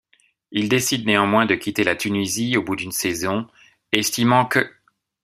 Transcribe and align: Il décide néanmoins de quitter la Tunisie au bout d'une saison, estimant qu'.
Il 0.49 0.67
décide 0.67 1.05
néanmoins 1.05 1.45
de 1.45 1.53
quitter 1.53 1.83
la 1.83 1.95
Tunisie 1.95 2.57
au 2.57 2.63
bout 2.63 2.75
d'une 2.75 2.91
saison, 2.91 3.47
estimant 3.91 4.45
qu'. 4.47 4.65